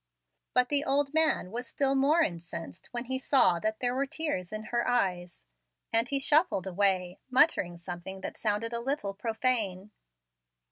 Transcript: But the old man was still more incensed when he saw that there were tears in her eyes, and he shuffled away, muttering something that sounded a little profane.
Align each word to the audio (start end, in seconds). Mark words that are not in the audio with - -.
But 0.55 0.69
the 0.69 0.83
old 0.83 1.13
man 1.13 1.51
was 1.51 1.67
still 1.67 1.93
more 1.93 2.23
incensed 2.23 2.87
when 2.87 3.05
he 3.05 3.19
saw 3.19 3.59
that 3.59 3.77
there 3.81 3.93
were 3.93 4.07
tears 4.07 4.51
in 4.51 4.63
her 4.73 4.87
eyes, 4.87 5.45
and 5.93 6.09
he 6.09 6.19
shuffled 6.19 6.65
away, 6.65 7.19
muttering 7.29 7.77
something 7.77 8.21
that 8.21 8.39
sounded 8.39 8.73
a 8.73 8.79
little 8.79 9.13
profane. 9.13 9.91